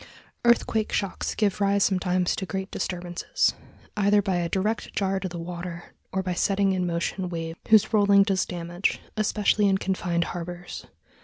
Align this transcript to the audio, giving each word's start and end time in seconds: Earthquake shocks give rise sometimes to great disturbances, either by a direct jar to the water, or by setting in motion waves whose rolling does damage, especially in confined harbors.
Earthquake 0.43 0.91
shocks 0.91 1.35
give 1.35 1.61
rise 1.61 1.83
sometimes 1.83 2.35
to 2.35 2.47
great 2.47 2.71
disturbances, 2.71 3.53
either 3.95 4.19
by 4.19 4.37
a 4.37 4.49
direct 4.49 4.95
jar 4.95 5.19
to 5.19 5.29
the 5.29 5.37
water, 5.37 5.93
or 6.11 6.23
by 6.23 6.33
setting 6.33 6.71
in 6.71 6.87
motion 6.87 7.29
waves 7.29 7.59
whose 7.67 7.93
rolling 7.93 8.23
does 8.23 8.43
damage, 8.43 8.99
especially 9.15 9.67
in 9.69 9.77
confined 9.77 10.23
harbors. 10.23 10.87